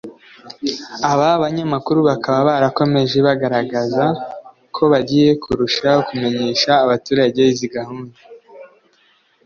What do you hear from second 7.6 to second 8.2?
gahunda